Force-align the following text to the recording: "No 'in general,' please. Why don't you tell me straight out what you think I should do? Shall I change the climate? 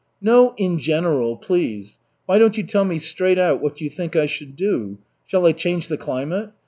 "No 0.19 0.55
'in 0.57 0.79
general,' 0.79 1.37
please. 1.37 1.99
Why 2.25 2.39
don't 2.39 2.57
you 2.57 2.63
tell 2.63 2.83
me 2.85 2.97
straight 2.97 3.37
out 3.37 3.61
what 3.61 3.81
you 3.81 3.89
think 3.91 4.15
I 4.15 4.25
should 4.25 4.55
do? 4.55 4.97
Shall 5.27 5.45
I 5.45 5.51
change 5.51 5.89
the 5.89 5.95
climate? 5.97 6.49